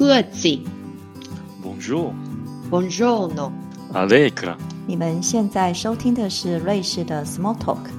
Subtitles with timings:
[0.00, 0.48] 各自。
[1.62, 2.14] Bonjour,
[2.70, 3.52] Buongiorno。
[3.92, 4.56] Allegra。
[4.86, 7.90] 你们现在收听的是瑞士的 Small Talk，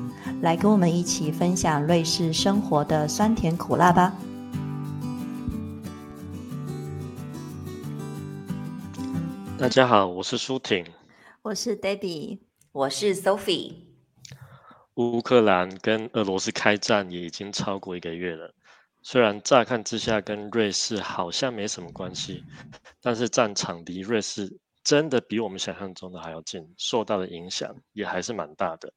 [0.42, 4.16] 来跟我们一起分享瑞士生活的酸甜苦辣吧。
[9.60, 10.84] 大家好，我是舒婷。
[11.44, 12.40] 我是 Debbie，
[12.72, 13.74] 我是 Sophie。
[14.96, 18.56] 乌克兰跟俄罗斯开战也已经超过一个月了。
[19.02, 22.44] 虽然乍看之下跟瑞士好像没什么关系，
[23.02, 28.94] 但是战场离瑞士真的比我们想象中的还要近，受到的影响也还是蛮大的。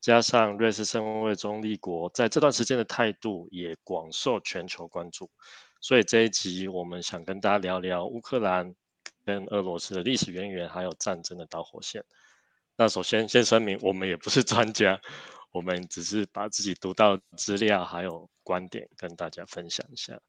[0.00, 5.30] 加上瑞士身为中立国，在这段时间的态度也广受全球关注，
[5.80, 8.74] 所以这一集我们想跟大家聊聊乌克兰
[9.24, 12.04] 跟俄罗斯的历史渊源，还有战争的导火线。
[12.76, 15.00] 那首先先声明，我们也不是专家，
[15.56, 20.20] 我们只是把自己读到资料还有观点跟大家分享一下。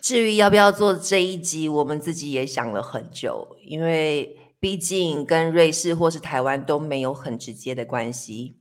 [0.00, 8.56] 至于要不要做这一集，我们自己也想了很久，因为毕竟跟瑞士或是台湾都没有很直接的关系。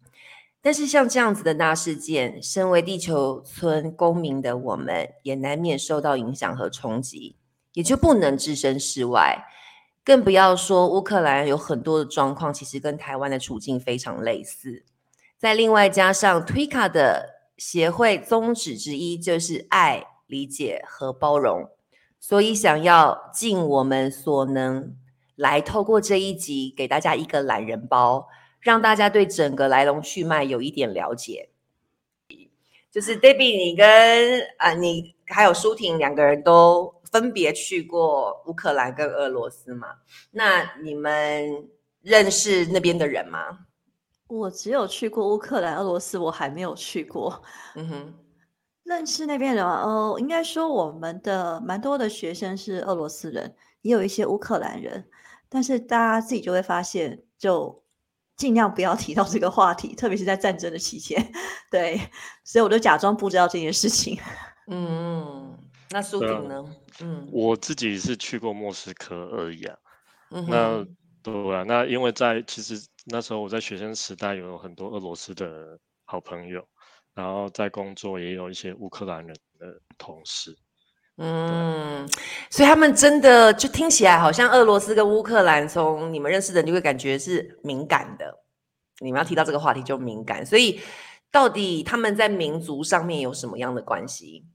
[0.61, 7.35] 但是像这样子的大事件，身为地球村公民的我们，也难免受到影响和冲击，
[7.73, 9.45] 也就不能置身事外。
[10.03, 14.83] 更不要说乌克兰有很多的状况，其实跟台湾的处境非常类似。
[15.39, 21.69] 再另外加上 Twika 的协会宗旨之一就是爱、理解和包容，
[22.19, 24.97] 所以想要尽我们所能，
[25.37, 28.27] 来透过这一集给大家一个懒人包，
[28.59, 31.47] 让大家对整个来龙去脉有一点了解。
[32.91, 39.87] 就是 Debbie，你跟啊、你还有舒婷两个人都分别去过乌克兰跟俄罗斯嘛？
[40.31, 41.69] 那你们
[42.01, 43.59] 认识那边的人吗？
[44.29, 47.41] 我只有去过乌克兰、俄罗斯，我还没有去过。
[47.75, 48.13] 嗯哼，
[48.83, 50.13] 认识那边人哦？
[50.13, 55.09] 呃，应该说我们的蛮多的学生是俄罗斯人，也有一些乌克兰人，
[55.49, 57.83] 但是大家自己就会发现，就
[58.37, 61.31] 尽量不要提到这个话题，特别是在战争的期间。
[61.71, 61.99] 对，
[62.43, 64.17] 所以我就假装不知道这件事情。
[64.67, 65.57] 嗯，
[65.89, 66.65] 那苏对啊婷呢？
[67.01, 69.75] 嗯我自己是去过莫斯科而已啊。
[70.31, 70.95] 嗯那哼，
[71.31, 72.75] 对啊，那因为在其实
[73.05, 76.67] 那时候我在学生时代有很多俄罗斯的好朋友，
[77.13, 80.57] 然后在工作也有一些乌克兰人的同事。
[81.17, 82.07] 嗯，
[82.49, 88.43] 所以他们真的就听起来好像俄罗斯跟乌克兰，从你们认识的，你就会感觉是敏感的。
[88.99, 90.79] 你们要提到这个话题就敏感，所以
[91.29, 94.45] 到底他们在民族上面有什么样的关系？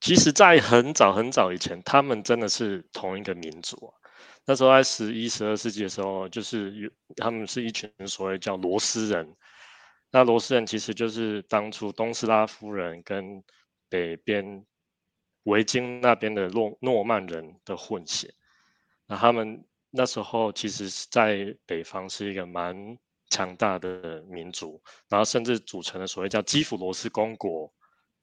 [0.00, 3.99] 其实，在很早很早以前，他们真的是同一个民族啊。
[4.46, 9.36] 那时候在十一、十二世纪的时候，就是有他们是一群所谓叫罗斯人。
[10.10, 13.42] 那罗斯人其实就是当初东斯拉夫人跟
[13.88, 14.66] 北边
[15.44, 18.34] 维京那边的诺诺曼人的混血。
[19.06, 27.72] 那他们那时候其实是在北方是一个蛮强大的民族，然后甚至组成了所谓叫基辅罗斯公国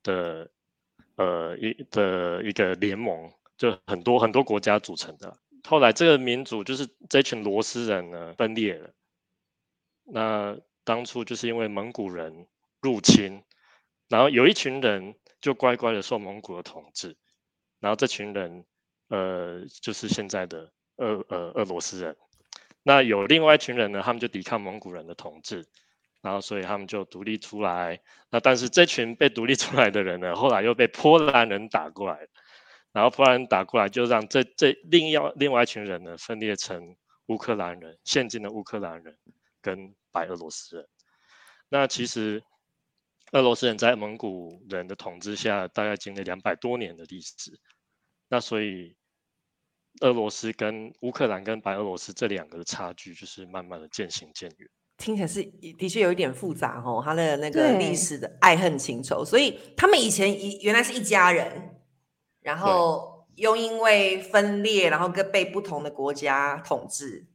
[0.04, 0.50] 的
[1.16, 5.34] 呃一的一个联盟，就很多很多国家组成的。
[5.68, 8.90] 后来这个民族就是这群罗斯人呢分裂了，
[10.06, 12.48] 那当初就是因为蒙古人
[12.82, 13.44] 入侵，
[14.08, 17.18] 然后有一群人就乖乖的受蒙古的统治，
[17.82, 18.66] 然后这群人
[19.10, 22.16] 呃就是现在的俄呃俄罗斯人。
[22.84, 25.66] 那有另外一群人呢，他们就抵抗蒙古人的统治，
[26.22, 28.00] 然后所以他们就独立出来。
[28.30, 32.26] 那但是这群被独立出来的人呢，后来又被波兰人打过来，
[32.97, 36.96] 然后波兰打过来，就让这这另要另外一群人呢分裂成
[37.28, 39.16] 乌克兰人，现今的乌克兰人
[39.62, 40.88] 跟白俄罗斯人。
[41.69, 42.41] 那其实
[43.34, 47.59] 俄罗斯人在蒙古人的统治下，大概经历两百多年的历史。
[48.30, 48.96] 那所以
[50.02, 54.68] 俄罗斯跟乌克兰跟白俄罗斯这两个的差距，就是慢慢的渐行渐远。
[54.97, 55.44] 听起来是
[55.78, 61.76] 的确有一点复杂哦，他的那个对历史的爱恨情仇，所以他们以前一原来是一家人，
[62.48, 67.26] 然后又因为分裂，然后跟被不同的国家统治，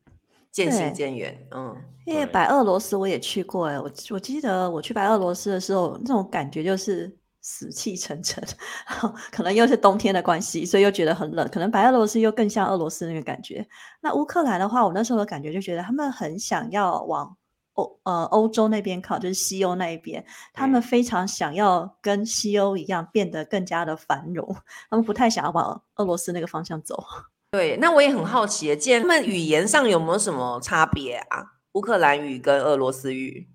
[0.50, 1.46] 渐行渐远。
[1.50, 1.76] 嗯，
[2.06, 8.42] 因为白俄罗斯我也去过哎，我我记得我去白俄罗斯的时候，那种感觉就是死气沉沉，
[9.30, 11.46] 可能又是冬天的关系，所以又觉得很冷。
[11.50, 13.66] 可能白俄罗斯又更像俄罗斯那个感觉。
[14.00, 17.36] 那乌克兰的话，我那时候的感觉就觉得他们很想要往
[17.74, 24.56] 欧呃欧洲那边靠，就是西欧那一边，他们嗯非常想要跟西欧一样变得更加的繁荣，
[24.90, 27.02] 他们不太想要往俄罗斯那个方向走。
[27.52, 27.76] 对。
[27.76, 31.44] 那我也很好奇，既然他们语言上有没有什么差别啊？
[31.72, 33.48] 乌克兰语跟俄罗斯语？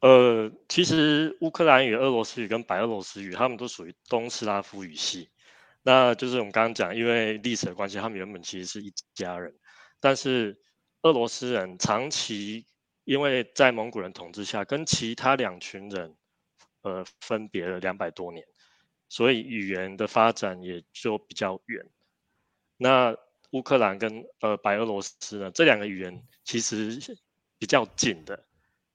[0.00, 5.30] 呃，其实乌克兰语、俄罗斯语跟白俄罗斯语，他们都属于东斯拉夫语系。
[5.82, 9.54] 那就是我们刚刚讲，因为历史的关系，他们原本其实是一家人，
[10.00, 10.60] 但是
[11.02, 12.66] 俄罗斯人长期
[13.06, 16.16] 因为在蒙古人统治下，跟其他两群人
[16.82, 18.44] 呃分别了两百多年，
[19.08, 21.86] 所以语言的发展也就比较远。
[22.76, 23.16] 那
[23.52, 27.16] 乌克兰跟呃白俄罗斯呢，这两个语言其实
[27.58, 28.44] 比较近的。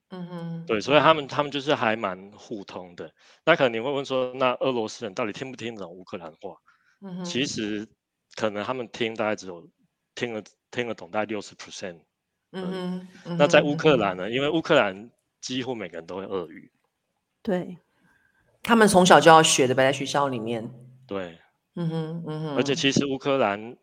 [0.09, 3.13] 嗯哼，对，所以他们他们就是还蛮互通的。
[3.45, 6.57] 那可能你会问说，那俄罗斯人到底听不听懂乌克兰话？
[6.99, 7.87] 嗯哼，其实
[8.35, 9.65] 可能他们听大概只有
[10.15, 12.01] 听了听得懂大概六十 percent。
[12.51, 15.09] 嗯哼，嗯那在哼乌克兰呢，因为乌克兰
[15.39, 16.71] 几乎每个人都会俄语，
[17.41, 17.77] 对，
[18.61, 20.69] 他们从小就要学的呗，在学校里面。
[21.07, 21.39] 对，
[21.75, 23.75] 嗯哼，嗯哼，而且其实乌克兰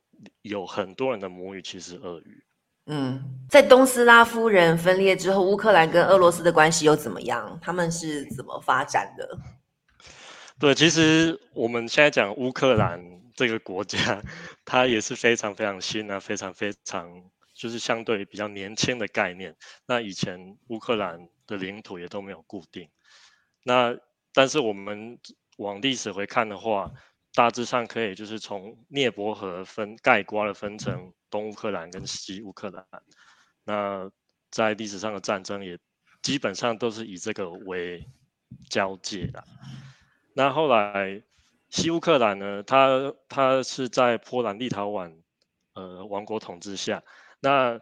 [0.43, 2.45] 有很多人的母语其实是俄语。
[2.87, 7.59] 嗯，在东斯拉夫人分裂之后，乌克兰跟俄罗斯的关系又怎么样？
[7.61, 9.39] 他们是怎么发展的？
[10.59, 12.99] 对，其实我们现在讲乌克兰
[13.35, 14.23] 这个国家，
[14.65, 17.11] 它也是非常非常新啊，非常非常
[17.59, 19.57] 就是相对比较年轻的概念。
[19.85, 22.89] 那以前乌克兰的领土也都没有固定，
[23.65, 23.99] 那
[24.33, 25.19] 但是我们
[25.57, 26.93] 往历史回看的话，
[27.35, 32.87] 大致上可以就是从涅伯河分概括的分成东乌克兰跟西乌克兰。
[33.65, 34.09] 那
[34.51, 35.79] 在历史上的战争也
[36.23, 38.07] 基本上都是以这个为
[38.71, 39.45] 交界的。
[40.33, 41.23] 那后来
[41.69, 45.13] 西乌克兰呢，它它是在波兰立陶宛
[45.75, 47.03] 呃王国统治下，
[47.41, 47.81] 那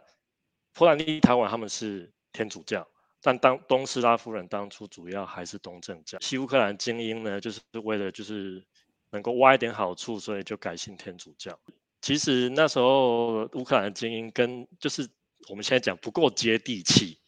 [0.73, 2.87] 波兰立陶宛他们是天主教，
[3.21, 6.19] 但当东斯拉夫人当初主要还是东正教。
[6.21, 8.63] 西乌克兰精英呢，就是为了就是
[9.09, 11.59] 能够挖一点好处，所以就改信天主教。
[12.01, 15.09] 其实那时候乌克兰精英跟就是
[15.49, 17.19] 我们现在讲不够接地气，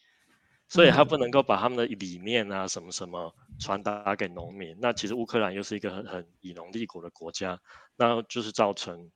[0.68, 4.78] 所以他不能够把他们的理念啊什么什么传达给农民。
[4.80, 7.60] 那其实乌克兰又是一个很很以农立国的国家，
[7.96, 9.10] 那就是造成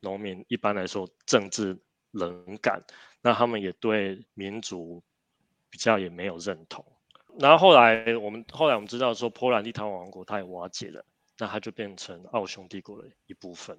[0.00, 1.78] 农民一般来说政治
[2.10, 2.82] 冷感，
[3.20, 5.02] 那他们也对民族
[5.70, 6.84] 比较也没有认同。
[7.38, 11.04] 然后后来我们后来我们知道说波兰立陶宛王国它也瓦解了，
[11.38, 13.78] 那它就变成奥匈帝国的一部分。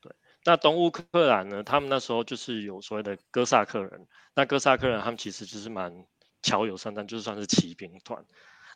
[0.00, 0.10] 对，
[0.44, 6.06] 那东乌克兰呢，他们那时候就是有所谓的哥萨克人，那哥萨克人他们其实就是蛮
[6.42, 8.24] 巧友善战，就算是骑兵团。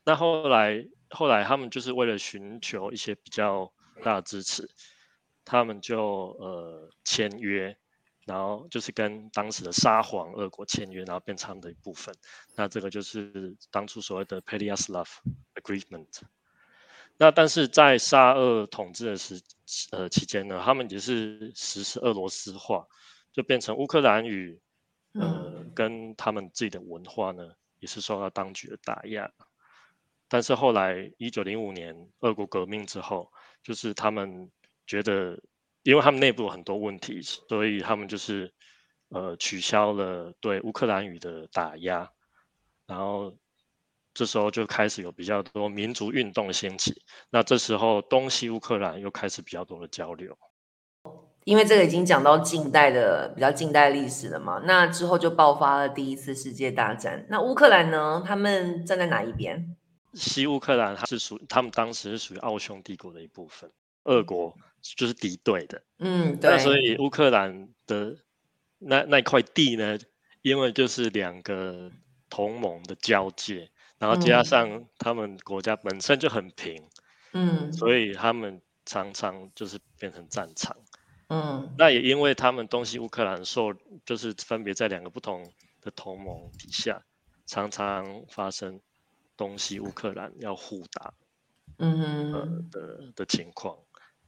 [0.04, 3.72] 那后来后来他们就是为了寻求一些比较
[4.02, 4.68] 大的支持，
[5.46, 7.74] 他们就呃签约，
[8.24, 12.14] 然后就是跟当时的沙皇俄国签约，然后变成他们的一部分。
[12.56, 15.06] 那这个就是当初所谓的 Pereyaslav
[15.54, 16.22] Agreement。
[17.16, 19.40] 那但是在沙俄统治的时
[19.92, 22.86] 呃期间呢，他们也是实施俄罗斯化，
[23.32, 24.60] 就变成乌克兰语，
[25.12, 29.30] 呃，跟他们自己的文化呢，也是受到当局的打压。
[30.26, 33.30] 但是后来一九零五年俄国革命之后，
[33.62, 34.50] 就是他们
[34.84, 35.40] 觉得，
[35.84, 38.52] 因为他们内部有很多问题，所以他们就是
[39.10, 42.10] 呃取消了对乌克兰语的打压，
[42.86, 43.36] 然后
[44.12, 47.02] 这时候就开始有比较多民族运动兴起。
[47.30, 50.36] 那这时候东西乌克兰又开始比较多的交流。
[51.44, 57.26] 因为这个已经讲到近代的比较近代历史了嘛，那之后就爆发了第一次世界大战。
[57.28, 58.24] 那乌克兰呢？
[58.26, 59.76] 他们站在哪一边？
[60.14, 63.70] 西乌克兰它是属，他们当时是属于奥匈帝国的一部分，
[64.04, 64.56] 俄国
[64.96, 65.82] 就是敌对的。
[65.98, 66.50] 嗯，对。
[66.50, 68.16] 那所以乌克兰的
[68.78, 69.98] 那那块地呢，
[70.42, 71.90] 因为就是两个
[72.28, 76.86] 同盟的交界，然后加上他们国家本身就很平，
[77.32, 80.76] 嗯，所以他们常常就是变成战场。
[81.28, 83.72] 嗯，那也因为他们东西乌克兰受
[84.04, 85.50] 就是分别在两个不同
[85.80, 87.02] 的同盟底下，
[87.46, 88.78] 常常发生
[89.34, 91.14] 东西乌克兰要互打，
[91.78, 93.78] 嗯呃，的的情况。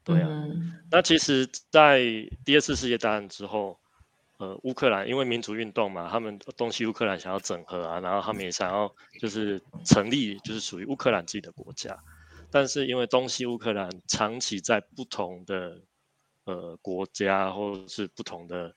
[0.07, 2.01] 对啊，嗯那其实，在
[2.45, 3.77] 第二次世界大战之后，
[4.39, 11.99] 呃，乌克兰因为民族运动嘛，他们东西乌克兰想要整合啊，然后他们也想要就是成立就是属于乌克兰自己的国家，
[12.51, 15.83] 但是因为东西乌克兰长期在不同的
[16.45, 18.73] 呃国家或者是不同的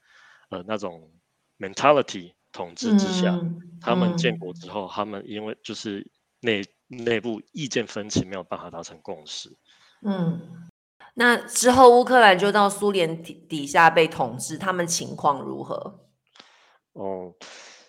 [0.49, 1.11] 呃那种
[1.59, 4.51] mentality 统治之下，嗯他们建嗯国。
[4.53, 6.05] 之后，他们因为就是
[6.41, 9.55] 内内部意见分歧，没有办法达成共识。
[10.01, 10.68] 嗯，
[11.15, 15.99] 那之后乌克兰就到苏联底底下被统治，他们情况如何？
[16.93, 17.33] 哦，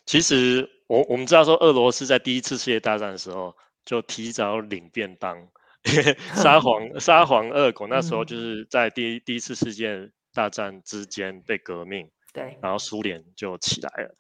[0.05, 5.49] 其实我我们知道说，俄罗斯在第一次世界大战的时候就提早领便当，
[6.35, 8.27] 沙皇沙皇俄国那时候嗯。
[8.27, 14.15] 就是在第一第一次世界大战之间被革命，对，然后苏联就起来了，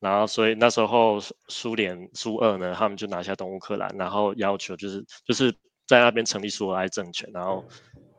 [0.00, 5.52] 然后所以那时候苏苏联苏俄呢，他们就拿下东乌克兰，然后要求就是就是
[5.86, 7.64] 在那边成立苏俄埃政权，然后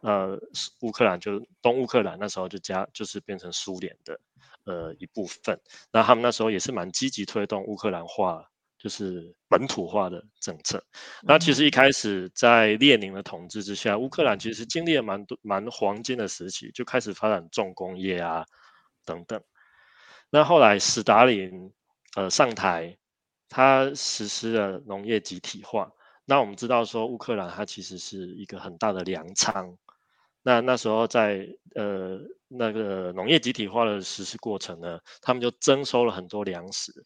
[0.01, 0.39] 呃
[0.81, 4.19] 乌克兰就东乌克兰那时候就加就是变成苏联的
[4.65, 5.59] 呃一部分。
[5.91, 8.45] 那他们那时候也是蛮积极推动乌克兰化，
[8.77, 10.83] 就是本土化的政策。
[11.23, 18.45] 那其实一开始在列宁的统治之下，乌克兰其实经历了蛮多蛮黄金的时期，就开始发展重工业啊
[19.05, 19.41] 等等。
[20.29, 21.71] 那后来斯达林
[22.15, 22.97] 呃上台，
[23.47, 25.91] 他实施了农业集体化。
[26.25, 29.77] 那我们知道说乌克兰它其实是一个很大的粮仓。
[30.47, 37.05] 那那时候在呃那个农业集体化的实施过程呢，他们就征收了很多粮食，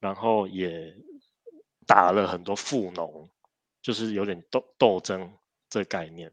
[0.00, 0.92] 然后也
[1.86, 3.30] 打了很多富农，
[3.80, 5.32] 就是有点斗斗争
[5.68, 6.32] 这概念。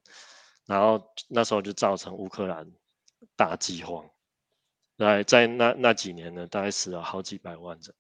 [0.65, 0.99] 然后
[1.29, 2.67] 那时候就造成乌克兰
[3.35, 4.09] 大饥荒。
[4.95, 7.93] 来，在那那几年呢，大概死了好几百万人。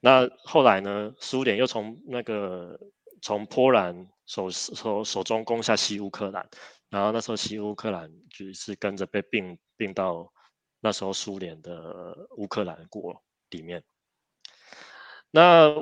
[0.00, 2.78] 那后来呢，苏联又从那个
[3.22, 6.46] 从波兰手手手中攻下西乌克兰，
[6.88, 10.32] 然后那时候西乌克兰就是跟着被并并到
[10.80, 13.82] 那时候苏联的乌克兰国里面。
[15.30, 15.74] 那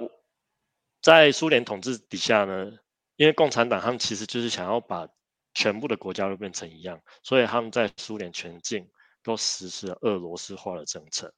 [1.01, 2.73] 在苏联统治底下呢，
[3.17, 5.09] 因为共产党他们其实就是想要把
[5.55, 8.89] 全部的国家都变成一样，所以他们在苏联全境。
[9.23, 11.35] 都实施了俄罗斯化的政策，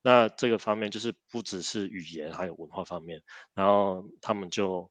[0.00, 3.22] 那这个方面就是不只是语言，还有文化方面。
[3.52, 4.90] 然后他们就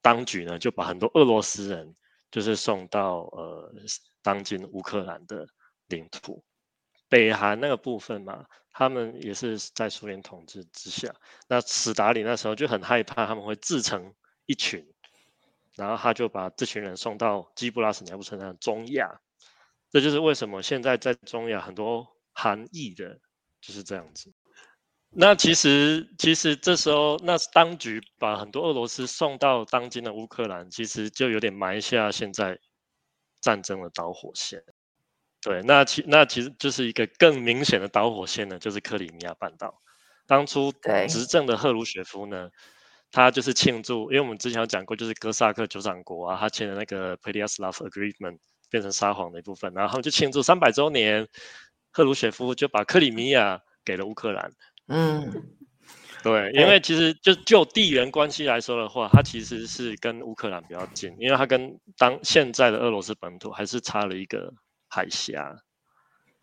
[0.00, 1.94] 当局呢，就把很多俄罗斯人
[2.34, 3.72] 就是送到呃
[4.20, 5.46] 当今乌克兰的
[5.86, 6.42] 领土，
[7.08, 11.14] 北韩那个部分嘛，他们也是在苏联统治之下。
[11.46, 14.12] 那斯大林那时候就很害怕他们会自成
[14.46, 14.84] 一群，
[15.76, 19.20] 然后他就把这群人送到基布拉什尼亚布的中亚。
[19.92, 23.20] 这就是为什么现在在中亚很多韩裔的
[23.60, 24.32] 就是这样子。
[25.16, 32.58] 那其实，其实这时候，那当局把很多俄罗斯送到当今的乌克兰，其实就有点埋下现在
[33.40, 34.62] 战争的导火线。
[35.40, 39.80] 对，那其那其实就是一个更明显的导火线呢，就是克里米亚半岛。
[40.26, 40.72] 当初
[41.08, 42.48] 执政的赫鲁雪夫呢，
[43.12, 48.38] 他就是庆祝，因为我们之前有讲过，就是哥萨克酋长国啊，他签的那个 p e i a s l a v Agreement。
[48.70, 51.28] 变成沙皇的一部分，然后就庆祝三百周年，
[51.92, 54.50] 赫鲁雪夫就把克里米亚给了乌克兰。
[54.88, 55.32] 嗯，
[56.22, 64.52] 对，因为其实就就地缘关系来说的话，它其实是跟乌克兰比较近，因为它跟当现在的俄罗斯本土还是差了一个
[64.88, 65.56] 海峡。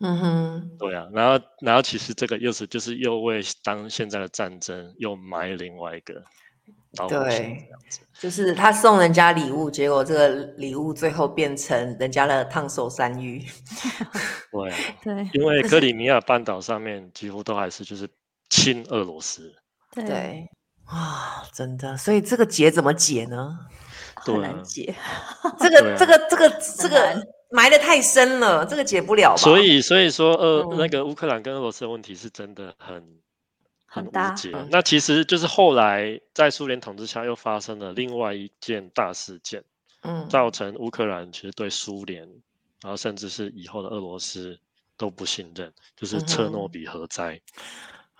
[0.04, 6.24] 嗯哼，对啊，然后然后其实这个又是就是又为当现在的战争又埋另外一个。
[7.08, 7.68] 对，
[8.20, 13.42] 就是他送人家礼物，结果这个礼物最后变成人家的烫手山芋。
[14.50, 14.72] 对
[15.02, 18.06] 对，因为克里米亚半岛上面几乎都还是就是
[18.52, 19.54] 亲俄罗斯。
[19.94, 20.46] 对
[20.84, 23.58] 啊，真的，所以这个结怎么解呢？
[24.14, 24.94] 很难解。
[25.58, 29.36] 这个这个这个这个埋的太深了，这个解不了吧？
[29.36, 33.02] 所以所以说，呃，那个乌克兰跟俄罗斯的问题是真的很。
[33.94, 34.34] 很大。
[34.70, 39.62] 那其实就是后来在苏联统治下又发生了另外一件大事件，
[40.00, 42.26] 嗯，造成乌克兰其实对苏联，
[42.80, 44.58] 然后甚至是以后的俄罗斯
[44.96, 47.38] 都不信任，就是车诺比核灾。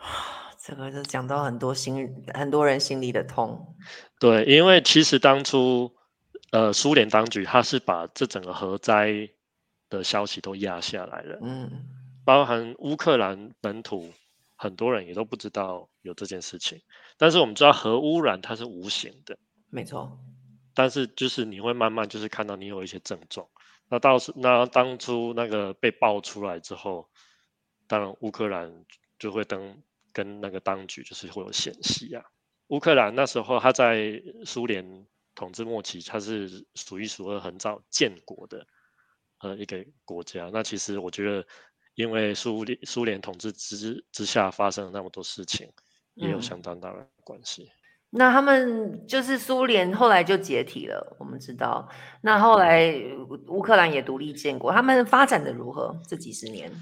[0.59, 3.77] 这个就讲到很多心很多人心里的痛。
[4.19, 5.95] 对，因为其实当初
[6.51, 9.29] 呃苏联当局他是把这整个核灾
[9.89, 11.71] 的消息都压下来了，嗯，
[12.25, 14.13] 包含乌克兰本土。
[14.55, 16.81] 很多人也都不知道有这件事情，
[17.17, 19.37] 但是我们知道核污染它是无形的，
[19.71, 20.17] 没错。
[20.73, 23.45] 但是就是你会慢慢就是看到你有一些症状，
[23.89, 27.09] 那到时那当初那个被爆出来之后，
[27.89, 28.73] 当然乌克兰
[29.19, 32.25] 就会登跟那个当局就是会有嫌隙啊。
[32.69, 38.66] 乌克兰那时候他在苏联统治末期，它是数一数二很早建国的
[39.40, 40.50] 呃一个国家。
[40.52, 41.45] 那其实我觉得。
[41.95, 45.71] 因为苏联苏联统治之之下发生了那么多事情，
[46.14, 47.71] 也有相当大的关系。
[48.09, 51.87] 那他们就是苏联后来就解体了，我们知道。
[52.23, 52.95] 那后来
[53.49, 55.95] 乌克兰也独立建国，他们发展的如何？
[56.09, 56.73] 这几十年？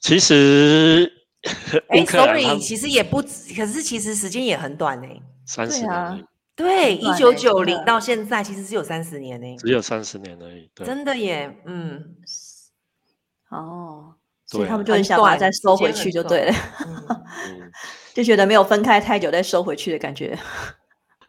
[0.00, 1.10] 其实，
[1.88, 5.08] 哎，sorry，其实也不止，可是其实时间也很短呢，
[5.46, 6.26] 三十年。
[6.54, 10.70] 对，一九九零到现在其实只有三十年呢，只有三十年而已。
[10.74, 12.16] 真的耶，嗯。
[13.50, 14.14] 哦，
[14.46, 16.54] 所以他们就很想把它再收回去，就对了，
[18.14, 20.38] 就觉得没有分开太久再收回去的感觉。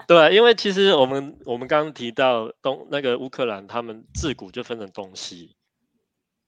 [0.06, 5.56] 对，因为其实我们我们刚刚提到东那个乌克兰，他们自古就分成东西，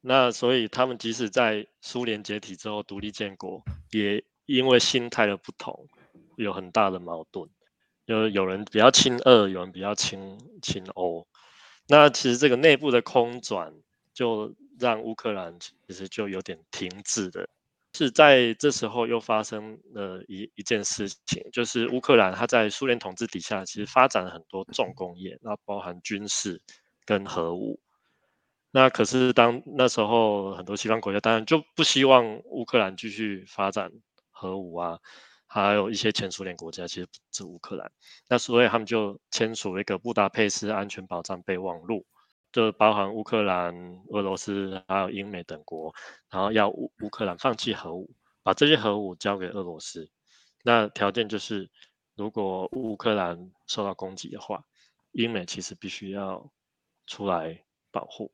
[0.05, 5.87] 那所以他们即使在苏联解体之后独立建国，也因为心态的不同，
[6.35, 7.49] 有很大的矛盾，
[8.05, 11.25] 有有人比较亲俄，有人比较亲亲欧。
[11.87, 13.73] 那其实这个内部的空转
[14.13, 17.47] 就让乌克兰其实就有点停滞的。
[17.93, 26.59] 是在这时候又发生了一一件事情，就是乌克兰它在苏联统治底下，其实发展了很多重工业，那包含军事
[27.05, 27.79] 跟核武。
[28.75, 33.91] 那可是当那时候很多西方国家当然就不希望乌克兰继续发展
[34.31, 34.99] 核武啊，
[35.45, 37.91] 还有一些前苏联国家其实不止乌克兰，
[38.27, 42.05] 那所以他们就签署了一个布达佩斯安全保障备忘录。
[42.51, 43.75] 就包含乌克兰、
[44.09, 45.91] 俄罗斯还有英美等国，
[46.29, 48.13] 然后要乌乌克兰放弃核武，
[48.43, 50.07] 把这些核武交给俄罗斯。
[50.63, 51.69] 那条件就是，
[52.15, 54.63] 如果乌克兰受到攻击的话，
[55.13, 56.51] 英美其实必须要
[57.07, 58.31] 出来保护。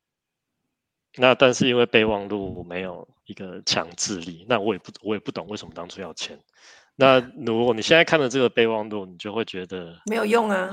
[1.15, 6.39] 那但是因为备忘录没有一个强制力，那我也不我也不懂为什么当初要签。
[6.95, 10.69] 那如果你现在看了这个备忘录，你就会觉得没有用啊。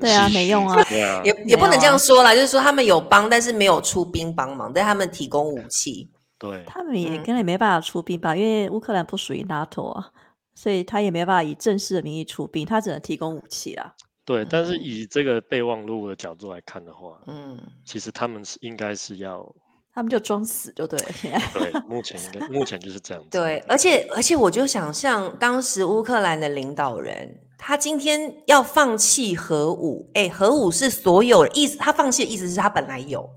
[0.00, 0.82] 对啊，没用啊，
[1.22, 6.10] 也也不能这样说啦，就是说他们有帮，但是没有出兵帮忙，但他们提供武器。
[6.38, 10.10] 对，他们也根本没办法出兵吧，因为乌克兰不属于 NATO 啊，
[10.54, 13.94] 所以他也没办法以正式的名义出兵，他只能提供武器啊。
[14.24, 19.46] 对，但是以这个备忘录的角度来看的话，嗯，其实他们是应该是要，
[19.94, 21.06] 他们就装死就对了。
[21.54, 23.28] 对，目前应该目前就是这样子。
[23.30, 27.38] 对，而且而且我就想象当时乌克兰的领导人。
[27.64, 33.30] 他今天要放弃核武，哎，核武是所有意思，他放弃的意思是他本来有，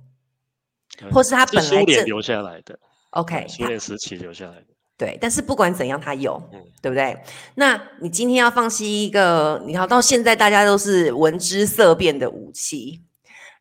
[1.12, 2.80] 或是他本来留下来的
[3.12, 4.66] ，OK，苏联时期留下来的，
[4.98, 5.16] 对。
[5.22, 7.16] 但是不管怎样，他有，嗯，对不对？
[7.54, 13.04] 那你今天要放弃一个，你看到现在大家都是闻之色变的武器，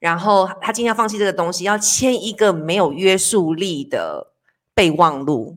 [0.05, 4.35] 然后他今天要放弃这个东西，要签一个没有约束力的
[4.75, 5.57] 备忘录。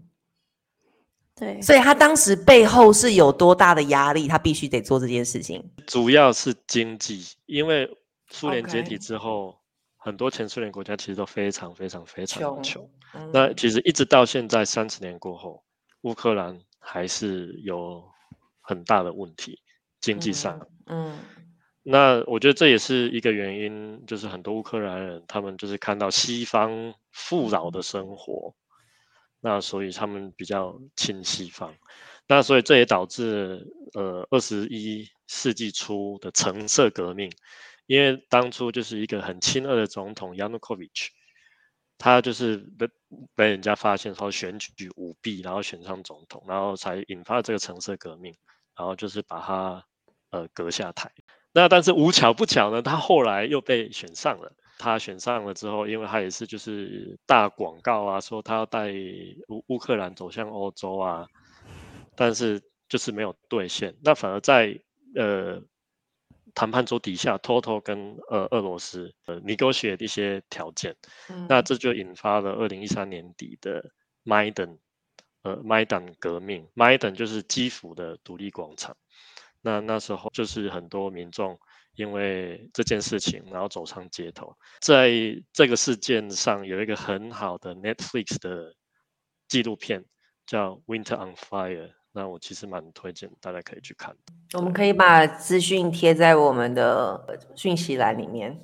[1.36, 5.70] 对，所以他当时背后是有多大的压力，他必须得做这件事情。
[5.86, 7.90] 主要是经济，因为
[8.30, 9.60] 苏联解体之后，
[9.98, 12.90] 很多前苏联国家其实都非常非常非常穷。
[13.34, 15.62] 那其实一直到现在三十年过后，
[16.04, 18.02] 乌克兰还是有
[18.62, 19.60] 很大的问题，
[20.00, 20.58] 经济上。
[20.86, 21.18] 嗯，
[21.90, 28.54] 那我觉得这也是一个原因，就是很多乌克兰人他们就是看到西方富饶的生活。
[29.40, 31.74] 那所以他们比较亲西方，
[32.28, 37.32] 那所以这也导致呃二十一世纪初的橙色革命，
[37.86, 41.08] 因为当初就是一个很亲俄的总统 Yanukovych，
[41.98, 42.90] 他就是被
[43.34, 48.36] 被人家发现说选举舞弊，然后选上总统，然后才引发这个橙色革命，
[48.76, 49.86] 然后就是把他
[50.32, 51.10] 呃革下台。
[51.58, 54.54] 那但是无巧不巧呢，他后来又被选上了。
[54.78, 58.94] 他选上了之后，因为他也是就是大广告啊，说他要带
[59.48, 61.28] 乌乌克兰走向欧洲啊，
[62.16, 63.96] 但是就是没有兑现。
[64.04, 64.80] 那反而在
[65.16, 65.60] 呃
[66.54, 70.96] 谈判桌底下偷偷跟呃俄罗斯呃 negotiate 一些条件，
[71.50, 73.84] 那这就引发了二零一三年底的
[74.24, 74.78] Maidan
[75.42, 78.96] 呃 Maidan 革命，Maidan 就是基辅的独立广场。
[79.62, 81.58] 那那时候就是很多民众。
[81.96, 85.10] 因为这件事情，然后走上街头，在
[85.52, 88.76] 这个事件上有一个很好的 Netflix 的
[89.48, 90.06] 纪录片，
[90.46, 91.88] 叫《Winter on Fire》。
[92.12, 94.16] 那我其实蛮推荐大家可以去看。
[94.54, 98.62] 我们可以把资讯贴在我们的讯息栏里面。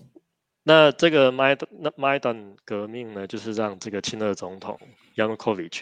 [0.61, 4.79] 那这个 Maidan 革命呢，就是让这个亲俄总统
[5.15, 5.81] Yanukovych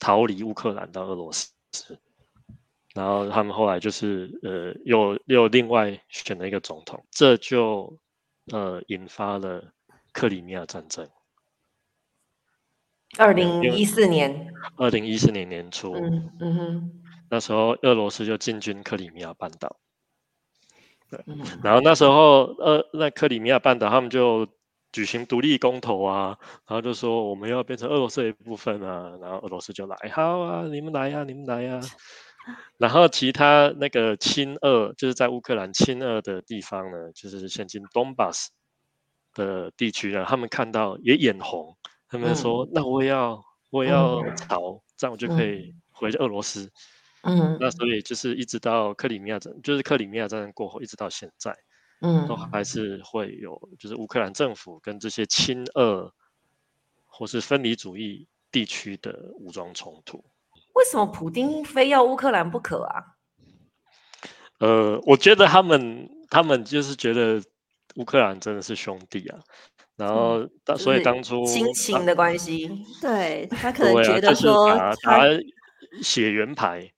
[0.00, 1.52] 逃离乌克兰到俄罗斯。
[2.94, 7.98] 然后他们后来就是呃，又又另外选了一个总统，这就
[8.52, 9.72] 呃引发了
[10.12, 11.08] 克里米亚战争。
[13.18, 19.76] 二零一四年，二零一四年年初，嗯嗯哼，那时候俄罗斯就进军克里米亚半岛。
[21.10, 21.20] 对，
[21.62, 24.48] 然后那时候呃，那克里米亚半岛他们就
[24.90, 31.80] 举行独立公投啊，然后就说我们要变成俄罗斯的一部分啊，然后俄罗斯就来，好啊，你们来呀，你们来呀。
[32.78, 38.50] 然后其他那个亲俄，就是在乌克兰亲俄的地方呢，就是现今东巴斯
[39.32, 41.76] 的地区呢，他们看到也眼红，
[42.08, 46.70] 他们说：“那我也要，我也要逃，这样我就可以回俄罗斯。”
[47.26, 51.56] 嗯，那所以就是一直到克里米亚战，就是克里米亚战争过后，一直到现在，
[52.02, 56.12] 嗯，都还是会有，就是乌克兰政府跟这些亲俄
[57.06, 60.22] 或是分离主义地区的武装冲突。
[60.74, 63.02] 为什么普丁非要乌克兰不可啊？
[64.60, 67.42] 呃，我觉得他们他们就是觉得
[67.96, 69.38] 乌克兰真的是兄弟啊，
[69.96, 74.70] 然后所以当初亲情的关系，对他可能觉得说
[75.02, 75.26] 他
[76.02, 76.90] 血缘牌，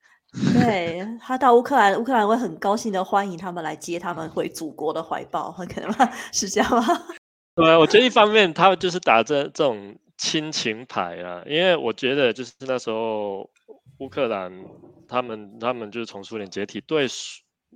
[0.54, 5.90] 对他到乌克兰，乌克兰会很高兴的欢迎他们来接他们回祖国的怀抱，很可能
[6.32, 6.84] 是这样吗？
[7.56, 13.50] 对啊，我觉得一方面他们就是打着这种亲情牌啊，因为我觉得就是那时候
[13.98, 14.64] 乌克兰
[15.06, 17.06] 他们他们就是从苏联解体，对，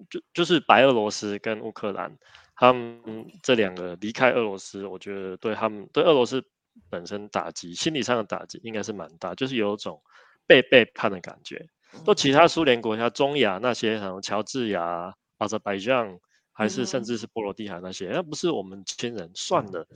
[0.09, 2.17] 就就是白俄罗斯跟乌克兰
[2.57, 6.43] 他们这两个离开俄罗斯，我觉得对他们对俄罗斯
[6.89, 10.03] 本身打击心理上的打击应该是蛮大，就是有种
[10.47, 11.69] 被背叛的感觉。
[12.05, 16.19] 都其他苏联国家、中亚那些，什么乔治亚、阿塞拜疆。
[16.53, 19.87] 还是甚至是波罗的海那些，那不是我们亲人算了。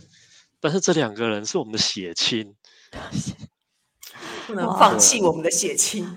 [0.64, 2.56] 但是这两个人是我们的血亲，
[4.46, 6.08] 不能放弃我们的血亲。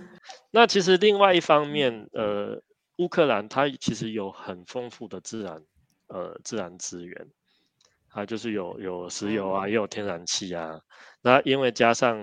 [0.52, 2.64] 那其实另外一方面，呃，
[2.96, 5.62] 乌克兰它其实有很丰富的自然，
[6.08, 7.28] 呃，自然资源，
[8.10, 10.80] 它就是有有石油啊，也有天然气啊。
[11.22, 12.18] 那因为加上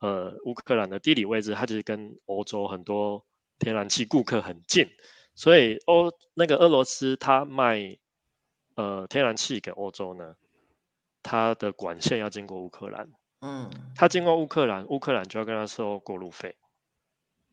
[0.00, 3.22] 呃乌克兰的地理位置，它其实跟欧洲很多
[3.58, 4.88] 天然气顾客很近。
[5.34, 7.98] 所以欧那个俄罗斯，它卖
[8.74, 10.34] 呃天然气给欧洲呢，
[11.22, 13.08] 它的管线要经过乌克兰，
[13.40, 16.56] 嗯，它经过乌克兰，乌克兰就要跟他收过路费，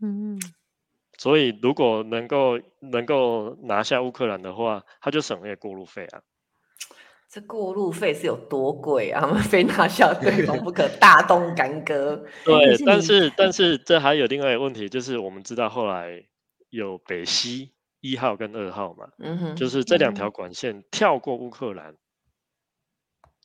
[0.01, 0.39] 嗯，
[1.17, 6.21] 所以如果能够能够拿下乌克兰的话，他就省了过路费啊。
[7.28, 9.21] 这过路费是有多贵啊？
[9.21, 12.15] 他们非拿下对方不可，大动干戈。
[12.45, 16.23] 对，但是但是这还有另外一个问题，就是我们知道后来
[16.69, 17.71] 有北溪。
[18.01, 21.95] 一号跟二号嘛，嗯哼，就是这两条管线跳过乌克兰，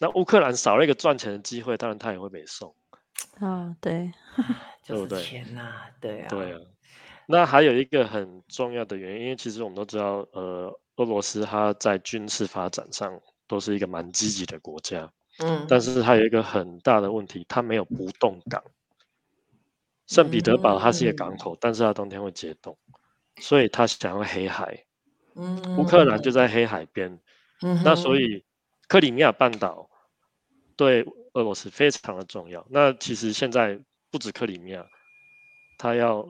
[0.01, 2.75] 那乌克兰少了一个赚钱的机会，当然他也会被送。
[3.39, 4.11] 啊，对，
[4.87, 5.23] 对不对？
[5.23, 6.59] 天哪，对啊，对啊。
[7.27, 18.63] 那还有一个很重要的原因，因为其实我们都知道，呃，俄罗斯它在军事发展上都是一个蛮积极的国家，嗯，但是它有一个很大的问题，它没有不动港。
[20.07, 22.77] 圣彼得堡它是一个港口，但是它冬天会结冻。
[23.41, 24.85] 所以它想要黑海，
[25.35, 27.19] 嗯，乌克兰就在黑海边，
[27.63, 28.45] 嗯，那所以
[28.89, 29.89] 克里米亚半岛
[30.81, 32.67] 对俄罗斯非常的重要。
[32.71, 33.79] 那其实现在
[34.11, 34.83] 不止克里米亚，
[35.77, 36.27] 他要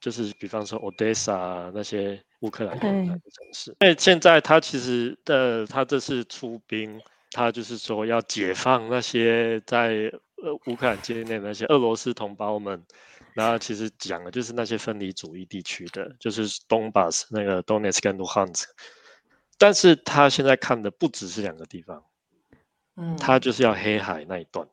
[0.00, 3.20] 就是比方说 Odessa 那些乌克兰的城
[3.52, 10.10] 市，因为现在他其实的他这次出兵，他就是说要解放那些在
[10.42, 12.84] 呃乌克兰境内那些俄罗斯同胞们。
[13.32, 18.64] 然后其实讲的就是那些分离主义地区的，就是东巴斯那个 Donetsk 跟 Luhansk，
[19.56, 22.02] 但是他现在看的不只是两个地方，
[23.00, 24.68] 嗯，他就是要黑海那一段，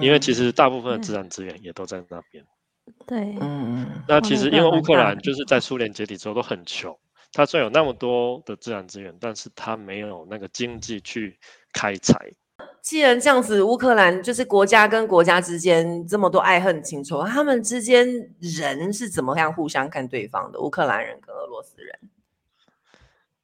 [0.00, 2.44] 因为其实大部分的自然资源也都在那边。
[3.06, 4.02] 对，嗯嗯。
[4.08, 6.98] 那其实因为乌克兰就是在苏联解体之后都很穷，
[7.32, 11.38] 他虽然有那么多的自然资源，但是他没有那个经济去
[11.72, 12.32] 开采。
[12.82, 18.08] 既然这样子，乌克兰就是国家跟国家之间这么多爱恨情仇，他们之间
[18.40, 20.58] 人是怎么样互相看对方的？
[20.58, 21.98] 乌克兰人跟俄罗斯人，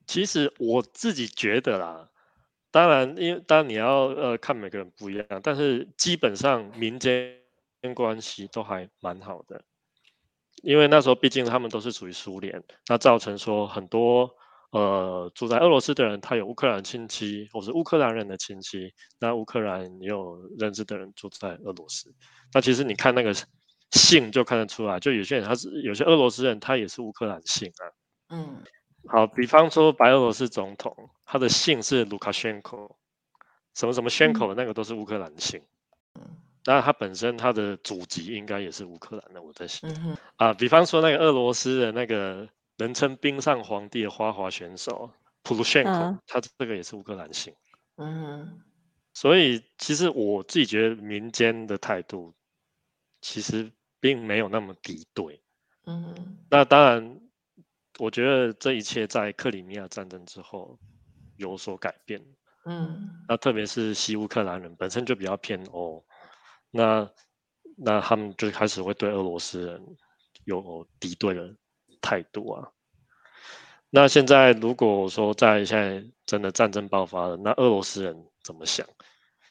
[0.06, 2.08] 其实我自己觉得啦，
[2.74, 7.38] 当然，因为当然你要呃看每个人不一样，但是基本上民间
[7.94, 9.62] 关系都还蛮好的，
[10.64, 14.28] 因为那时候毕竟他们都是属于苏联，那造成说很多。
[14.72, 18.92] 呃，住在俄罗斯的人，他有乌克兰亲戚，或是乌克兰人的亲戚。
[19.20, 22.12] 那乌克兰也有认识的人住在俄罗斯。
[22.52, 23.32] 那其实你看那个
[23.92, 27.82] 姓就看得出来，就有些人他是有些俄罗斯人，他也是乌克兰姓啊。
[28.30, 28.64] 嗯，
[29.06, 32.90] 好，比方说白俄罗斯总统，他的姓是卢卡申科，
[33.74, 35.60] 什么什么宣口的那个都是乌克兰姓。
[36.14, 36.22] 嗯，
[36.64, 39.90] 当然他本身他的祖籍应该也是乌克兰的，我在想。
[39.90, 42.48] 嗯啊，比方说那个俄罗斯的那个。
[42.76, 45.08] 人称冰上皇帝的花滑选手
[45.44, 47.54] 普鲁申科，他这个也是乌克兰姓。
[47.98, 48.60] 嗯，
[49.12, 52.34] 所以其实我自己觉得民间的态度
[53.20, 55.40] 其实并没有那么敌对。
[55.86, 57.20] 嗯，那当然，
[57.98, 60.78] 我觉得这一切在克里米亚战争之后
[61.36, 62.24] 有所改变。
[62.64, 66.04] 嗯，那特别是西乌克兰人本身就比较偏欧，
[66.70, 67.10] 那
[67.76, 69.96] 那他们就开始会对俄罗斯人
[70.44, 71.54] 有敌对的。
[72.06, 72.68] 态度啊，
[73.88, 78.86] 那现在如果说在现在真的战争爆发了，那俄罗斯人怎么想？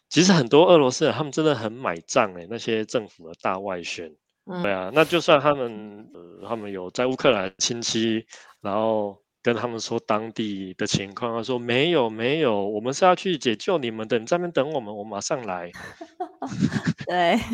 [0.07, 4.15] 其实很多俄罗斯人他们真的很买账哎，那些政府的大外宣，
[4.61, 8.25] 对啊，那就算他们呃他们有在乌克兰亲戚，
[8.61, 15.71] 然后跟他们说当地的情况，他说没有没有，我们是要去解救你们的，你在那边等我们，我马上来。
[17.07, 17.37] 对。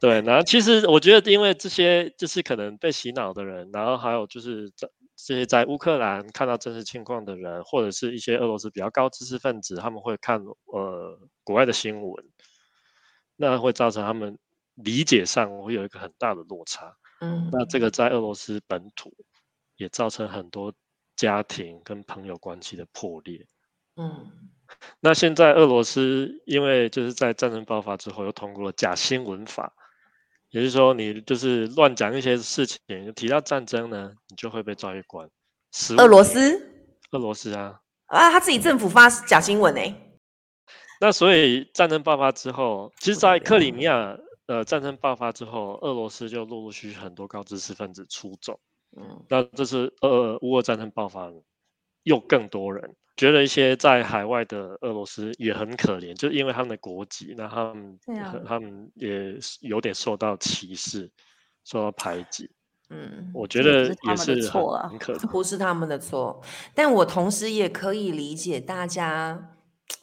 [0.00, 12.24] 对，然后其实我觉得，因为这些就是可能被洗脑的人，然后还有就是在这些在乌克兰看到真实情况的人，或者是一些俄罗斯比较高知识分子，他们会看呃国外的新闻，
[13.36, 14.38] 那会造成他们
[14.76, 16.96] 理解上会有一个很大的落差。
[17.20, 19.12] 嗯，那这个在俄罗斯本土
[19.76, 20.72] 也造成很多
[21.16, 23.46] 家庭跟朋友关系的破裂。
[23.96, 24.30] 嗯，
[25.00, 29.72] 那现在俄罗斯因为就是在战争爆发之后，又通过了假新闻法，
[30.50, 32.78] 也就是说，你就是乱讲一些事情，
[33.14, 35.26] 提到战争呢，你就会被抓去关。
[35.96, 36.70] 俄罗斯？
[37.12, 37.80] 俄罗斯啊？
[38.06, 39.94] 啊，他自己政府发假新闻哎。
[41.00, 48.58] 那所以战争爆发之后，其实，在克里米亚呃战争爆发之后，俄罗斯就陆陆续续很多高知识分子出走。
[48.96, 51.30] 嗯，那这是俄乌俄战争爆发，
[52.04, 57.98] 又更多人觉得一些在海外的俄罗斯也很可怜，就因为他们的国籍，那他们
[58.46, 61.10] 他们也有点受到歧视，
[61.64, 62.50] 受到排挤。
[62.88, 66.40] 嗯，我觉得也是错很可不是他们的错，
[66.72, 69.52] 但我同时也可以理解大家。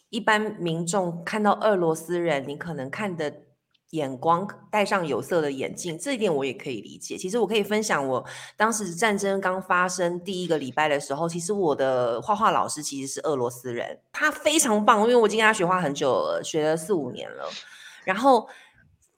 [0.09, 3.33] 一般民众看到俄罗斯人，你可能看的
[3.93, 7.15] 眼光戴上有色的眼镜，这一点我也可以理解。
[7.15, 8.23] 其实我可以分享，我
[8.57, 17.47] 当时战争刚发生第一个礼拜的时候，其实我的画画老师其实是俄罗斯人，他非常棒，因为我已经跟他学画很久了，学了四五年了。
[18.03, 18.49] 然后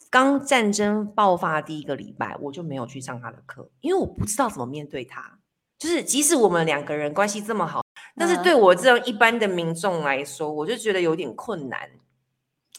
[0.09, 5.39] 刚战争爆发第一个礼拜，我就没有去上他的课，因为我不知道怎么面对他。
[5.77, 7.81] 就是即使我们两个人关系这么好。
[8.17, 11.79] 但是对我这样一般的民众来说，我就觉得有点困难，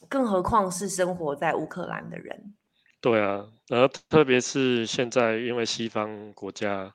[0.09, 2.55] 更何况是生活在乌克兰的人。
[3.01, 6.93] 对啊，然后特别是现在，因为西方国家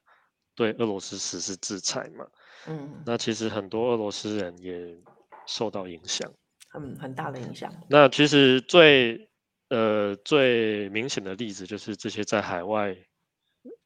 [0.56, 2.28] 对俄罗斯实施制裁嘛，
[2.68, 4.98] 嗯，那其实很多俄罗斯人也
[5.46, 6.32] 受到影响，
[6.74, 7.72] 嗯，很大的影响。
[7.90, 9.30] 那其实最
[9.70, 12.98] 呃最明显的例子就是这些在海外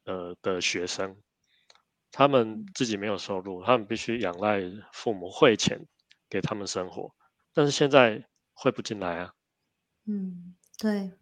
[0.04, 1.16] 呃的学生。
[2.12, 5.78] 他们自己没有收入，他们必须仰赖父母汇钱
[6.30, 7.14] 给他们生活，
[7.52, 8.24] 但是现在
[8.56, 9.34] 汇不进来啊。
[10.06, 11.12] 嗯，对。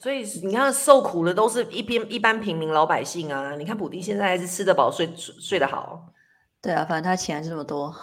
[0.00, 3.54] 所以你看，受苦的都是一边一般平民老百姓啊。
[3.54, 6.12] 你看普丁现在还是吃得饱、睡睡得好。
[6.60, 7.94] 对啊，反正他钱还是这么多。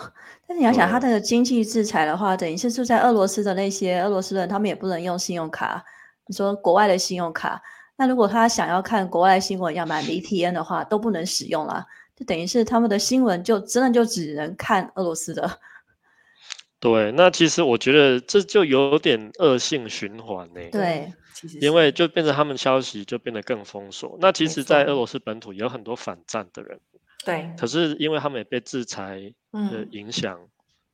[0.48, 5.84] 但是你要想，他的经济制裁的话，等于是住在俄罗斯的那些俄罗斯人，他们也不能用信用卡。
[6.28, 7.62] 你说国外的信用卡。
[7.98, 15.60] 那如果他想要看国外新闻要买 VPN 的话，都不能使用了，就等于是他们的新闻就真的就只能看俄罗斯的。
[16.80, 20.62] 对，那其实我觉得这就有点恶性循环呢。
[20.72, 21.12] 对，
[21.62, 24.18] 因为就变成他们消息就变得更封锁。
[24.22, 26.80] 那其实，在俄罗斯本土有很多反战的人。
[27.26, 27.54] 对。
[27.58, 30.40] 可是因为他们也被制裁的影响，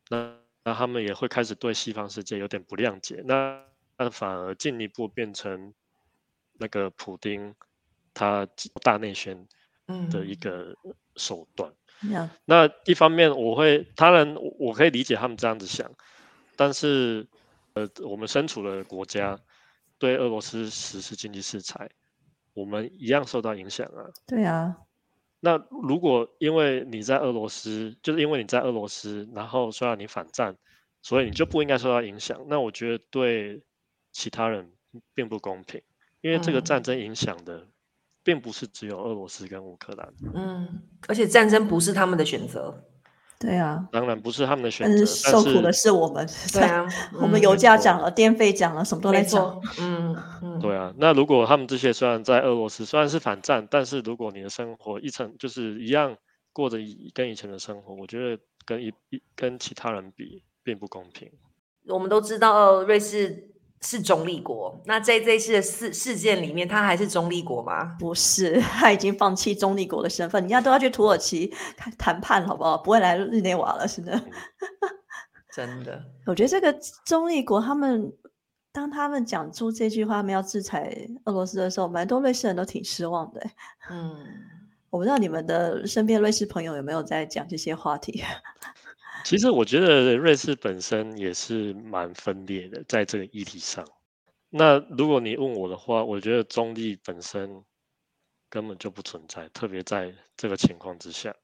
[0.09, 3.61] 那那他们也会开始对西方世界有点不谅解，那
[3.97, 5.73] 那反而进一步变成。
[6.57, 7.53] 那个普丁，
[8.13, 8.47] 他
[8.81, 9.45] 大内宣
[10.09, 10.73] 的一个
[11.17, 11.69] 手段。
[12.45, 15.89] 那一方面，我会当然我可以理解他们这样子想，
[16.55, 17.25] 但是
[17.73, 19.39] 呃，我们身处的国家
[19.97, 21.89] 对俄罗斯实施经济制裁，
[22.53, 24.09] 我们一样受到影响啊。
[24.27, 24.77] 对啊。
[25.39, 30.55] 那如果因为你在俄罗斯，就是因为你在俄罗斯，然后说要你反战，
[31.01, 33.61] 所以你就不应该受到影响，那我觉得对
[34.11, 34.71] 其他人
[35.13, 35.81] 并不公平。
[36.21, 37.67] 因为这个战争影响的，
[38.25, 40.13] 并不是只有俄罗斯跟乌克兰。
[40.33, 42.83] 嗯，而且战争不是他们的选择。
[43.37, 46.27] 对啊，当然不是他们的选择，受苦的是我们。
[46.51, 46.87] 对啊，
[47.21, 49.61] 我们油价涨了，电费涨了，什么都在涨。
[49.79, 50.91] 嗯嗯，对啊。
[50.97, 56.17] 那如果他们这些虽然在俄罗斯虽然是反战，但是如果你的生活一层就是一样
[56.51, 56.77] 过着
[57.13, 61.29] 跟以前的生活，我觉得跟一一跟其他人比并不公平。
[61.87, 63.51] 我们都知道瑞士。
[63.81, 67.95] 是中立国，那在这次的事事件里面，他还是中立国吗？
[67.99, 70.41] 不是， 他已经放弃中立国的身份。
[70.41, 71.53] 人家都要去土耳其
[71.97, 72.77] 谈判，好不好？
[72.77, 74.19] 不会来日内瓦了，是的。
[75.53, 78.11] 真的，我觉得这个中立国，他们
[78.73, 83.41] 当他们讲出这句话，他们要制裁俄罗斯的时候，蛮多瑞士人都挺失望的。
[83.89, 84.25] 嗯，
[84.89, 88.23] 我不知道你们的身边瑞士朋友有没有在讲这些话题。
[89.25, 93.83] 其实我觉得瑞士本身也是蛮分裂的，在这个议题上。
[94.51, 97.63] 那如果你问我的话，我觉得中立本身
[98.51, 101.35] 根本就不存在，特别在这个情况之下，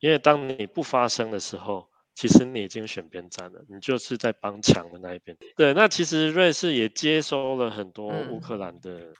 [0.00, 5.34] 因为当你不发声的时候，其实你已经选边站了，你就是在帮强的那一边。
[5.56, 9.14] 对，那其实瑞士也接收了很多乌克兰的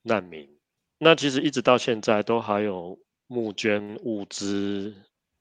[0.00, 0.48] 难民，
[0.96, 4.94] 那其实一直到现在都还有募捐物资。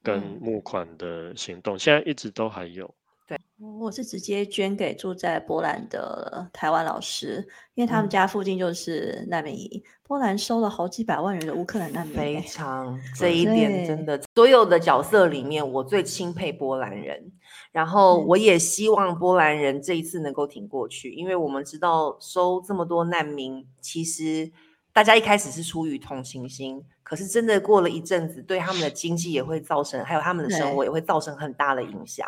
[0.05, 2.93] 跟募款的行动，现在一直都还有。
[3.27, 3.35] 对，
[3.79, 9.83] 我是直接捐给住在波兰的台湾老师，因为他们家附近就是难民营。
[10.03, 17.31] 波兰收了好几百万人的乌克兰难民，非常这一点真的，所有的角色里面，我最钦佩波兰人。
[17.71, 24.51] 然后我也希望波兰人这一次能够挺过去，因为我们知道收这么多难民，其实。
[24.93, 32.27] 大家一开始是出于同情心，可是真的过了一阵子，对他们的经济也会造成，还有他们的生活也会造成很大的影响。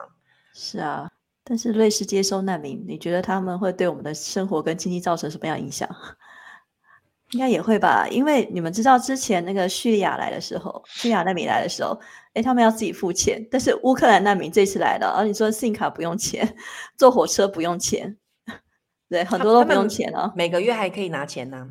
[0.54, 1.10] 是啊，
[1.44, 5.90] 但是瑞士接收难民，你觉得他们会对我们的生活跟经济造成什么样影响？
[7.32, 12.00] 应该也会吧，因为你们知道之前那个叙利亚来的时候，叙利亚难民来的时候，
[12.36, 16.56] 诶，他们要自己付钱，但是乌克兰难民这次来了，而你说信卡不用钱，
[16.96, 18.16] 坐火车不用钱，
[19.10, 21.68] 对，很多都不用钱啊，每个月还可以拿钱呢。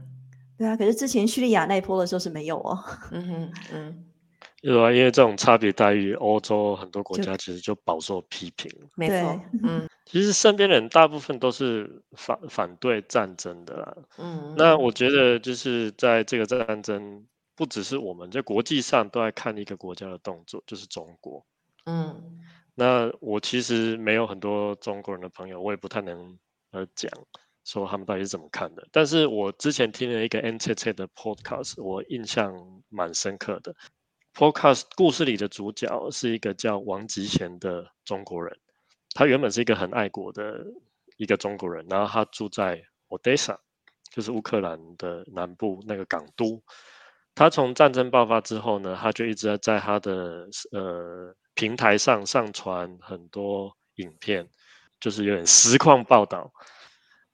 [0.59, 2.79] 对啊，可是之前叙利亚那一波的时候是没有哦。
[3.13, 4.05] 嗯哼，嗯。
[4.63, 8.69] 对啊，因为这种差别待遇，欧洲很多国家其实就饱受批评。
[8.97, 13.97] 没错， 嗯，其实身边人大部分都是反反对战争的啦。
[14.19, 21.45] 嗯，那我觉得就是在这个战争，不只是我们在国际上都在看一个国家的动作，就是中国。
[21.85, 22.41] 嗯，
[22.75, 26.37] 那我其实没有很多中国人的朋友，我也不太能
[26.73, 27.09] 呃讲
[27.67, 28.89] 说他们到底是怎么看的。
[28.91, 32.55] 但是我之前听了一个 N T T 的 Podcast，我印象
[32.89, 33.75] 蛮深刻的。
[34.35, 38.57] Podcast 故事里的主角是一个叫王吉贤的中国人，
[39.15, 40.65] 他原本是一个很爱国的
[41.17, 43.57] 一个中国人，然后他住在 Odessa，
[44.11, 46.63] 就是乌克兰的南部那个港都。
[47.35, 54.47] 他从战争爆发之后呢，他就一直在在他的呃平台上上传很多影片，
[55.01, 56.53] 就是有点实况报道。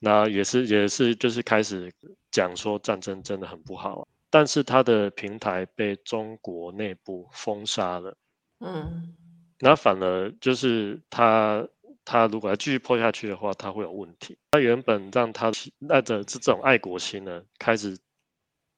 [0.05, 1.93] 那也是也是就是开始
[2.33, 4.09] 讲说战争真的很不好。
[4.31, 8.17] 但是他的平台被中国内部封杀了，
[8.61, 9.15] 嗯，
[9.61, 11.69] 那反而就是他
[12.05, 14.37] 他如果要继续破下去的话，他会有问题。
[14.51, 15.53] 他原本让他
[15.87, 17.97] 带着这种爱国心呢，开始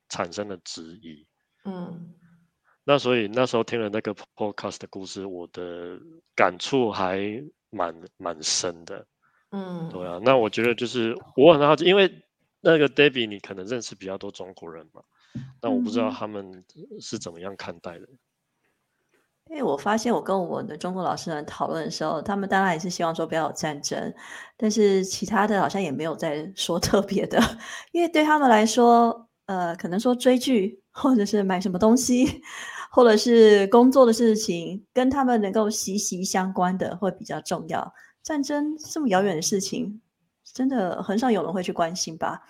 [0.09, 1.25] 产生了质疑，
[1.65, 2.13] 嗯，
[2.83, 5.97] 那所以那时候听了那个 podcast 的故事，我的
[6.35, 9.07] 感触还蛮蛮深的，
[9.57, 12.11] 嗯，对啊，那我觉得就是我很好奇，因为
[12.61, 15.01] 那个 Debbie 你可能认识比较多中国人嘛。
[15.61, 16.65] 但我不知道他们
[17.01, 18.09] 是怎么样看待的。
[19.51, 24.13] 因为我发现，我跟我的中国老师们讨论的时候，他们当然也是希望说不要有战争，
[24.57, 27.39] 但是其他的好像也没有在说特别的。
[27.93, 32.43] 因为对他们来说，呃，可能说追剧，或者是买什么东西，
[32.91, 37.93] 或者是工作的事情，跟他们能够息息相关的会比较重要。
[38.25, 40.01] 战争这么遥远的事情，
[40.43, 42.43] 真的很少有人会去关心吧。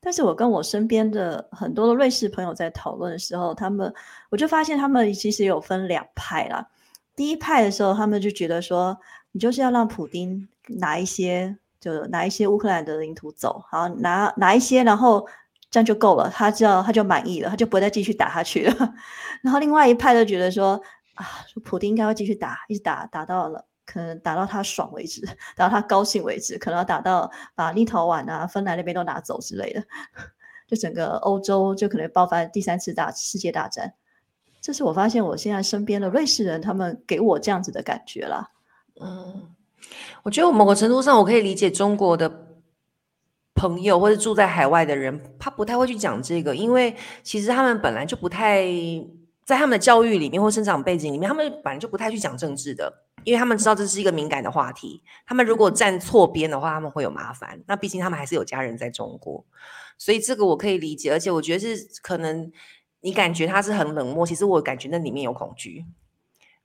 [0.00, 3.94] 但是我跟我身边的很多的瑞士朋友在讨论的时候，他们
[4.30, 6.68] 我就发现他们其实有分两派啦。
[7.14, 8.98] 第一派的时候，他们就觉得说，
[9.30, 15.24] 你就是要让普丁拿一些，就拿一些乌克兰的领土走，好拿拿一些，然后
[15.70, 18.94] 这样就够了，他就他就满意了，他就不会再继续打下去了。
[19.40, 20.82] 然后另外一派就觉得说，
[21.14, 21.24] 啊，
[21.62, 23.64] 普丁应该会继续打，一直打打到了。
[23.92, 25.20] 可能打到他爽为止，
[25.54, 29.84] 打到他高兴为止，可能要打到把立陶宛啊、芬兰那边都拿走之类的，
[30.66, 33.92] 就整个欧洲就可能爆发第三次大世界大战。
[34.62, 38.48] 这是我发现我现在身边的瑞士人，他们给我这样子的感觉啦。
[38.98, 39.50] 嗯，
[40.22, 42.30] 我觉得某个程度上，我可以理解中国的
[43.54, 48.66] 朋友或者住在海外的人，他不太会去讲这个，因为其实他们本来就不太。
[49.44, 52.90] 在他们的教育里面或生长背景里面，他们本来就不太去讲政治的，
[53.24, 55.02] 因为他们知道这是一个敏感的话题。
[55.26, 57.62] 他们如果站错边的话，他们会有麻烦。
[57.66, 59.44] 那毕竟他们还是有家人在中国，
[59.98, 61.12] 所以这个我可以理解。
[61.12, 62.50] 而且我觉得是可能
[63.00, 65.84] 你感觉他是很冷漠，其实我感觉那里面有恐惧。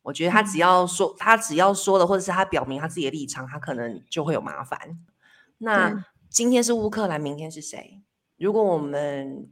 [0.02, 5.00] 我觉得他只要说，他只要说了，或者是他表明他自己的立场，他可能就会有麻烦。
[5.60, 8.02] 那今天是乌克兰，明天是谁？
[8.38, 9.50] 如果我们。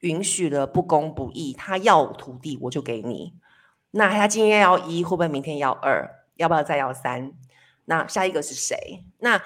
[0.00, 3.32] 允许了不公不义，他要土地我就给你。
[3.92, 6.25] 那他今天要一，会不会明天要二？
[6.36, 7.32] 要不要再要三？
[7.84, 9.04] 那下一个是谁？
[9.18, 9.40] 那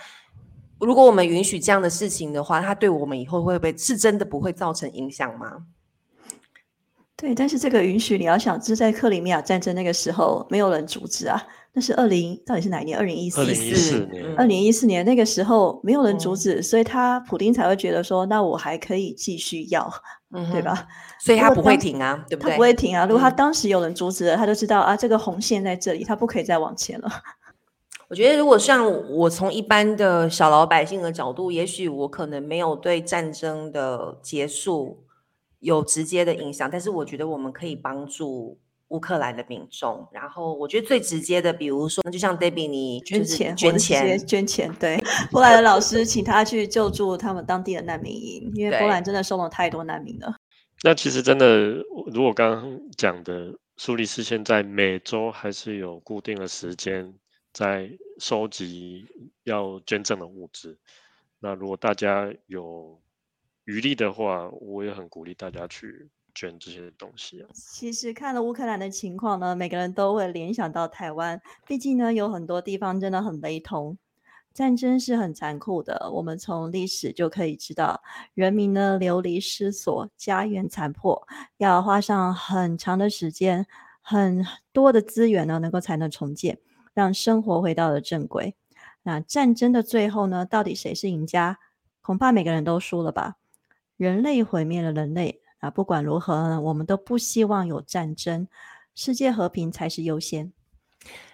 [0.79, 5.67] 如果我们允许这样的事情的话，它对我们以后会不会是真的不会造成影响吗？
[7.17, 11.47] 对，但是这个允许你要想，是在克里米亚战争那个时候，没有人阻止啊。
[11.73, 12.99] 那是二零，到底是哪一年？
[12.99, 14.35] 二零一四年。
[14.37, 19.89] 二零一四年那个时候没有人阻止，所以他普丁才会觉得说，那我还可以继续要，
[20.53, 20.87] 对吧？
[21.19, 22.51] 所以他不会停啊，对不对？
[22.51, 23.05] 他不会停啊。
[23.05, 27.11] 如果他当时有人阻止了，他就知道啊，这个红线在这里，他不可以再往前了。
[28.09, 35.05] 我觉得，如果像我从一般的小老百姓的角度，也许我可能没有对战争的结束
[35.59, 38.59] 有直接的影响，但是我觉得我们可以帮助。
[38.91, 44.73] 乌克兰的民众，然后我觉得最直接的，比如说，那就像 Debbie，你捐钱，捐钱，捐钱。
[44.79, 50.35] 对，波兰的老师请他去救助他们当地的难民营，因为波兰真的收了太多难民了。
[50.83, 51.75] 那其实真的，
[52.13, 57.15] 如果刚刚讲的，苏黎世现在每周还是有固定的时间
[57.53, 59.07] 在收集
[59.45, 60.79] 要捐赠的物资。
[61.39, 63.01] 那如果大家有
[63.65, 66.09] 余力的话，我也很鼓励大家去
[66.41, 67.49] 选这些东西啊。
[67.53, 73.99] 其实看了乌克兰的情况呢，每个人都会联想到台湾，毕竟呢有很多地方真的很雷同。
[74.55, 81.29] 战争是很残酷的，我们从历史就可以知道，人民呢流离失所，家园残破，
[81.59, 83.67] 要花上很长的时间，
[84.01, 86.59] 很多的资源呢，能够才能重建，
[86.95, 88.57] 让生活回到了正轨。
[89.03, 91.59] 那战争的最后呢，到底谁是赢家？
[92.01, 93.37] 恐怕每个人都输了吧。
[93.97, 98.49] 人类毁灭了人类啊，不管如何，我们都不希望有战争，
[98.95, 100.53] 世界和平才是优先。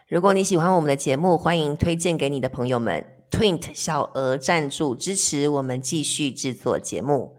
[0.08, 7.36] 如果你喜欢我们的节目，欢迎推荐给你的朋友们，Twint 小额赞助支持我们继续制作节目，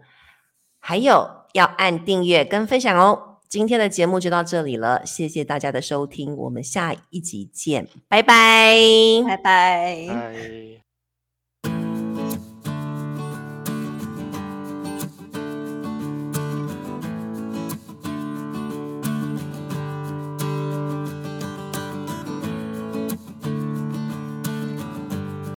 [0.78, 3.38] 还有要按订阅跟分享哦。
[3.48, 8.76] 今天的节目就到这里了，谢谢大家的收听，我们下一集见，拜拜，
[9.26, 10.06] 拜拜。
[10.06, 10.67] 拜。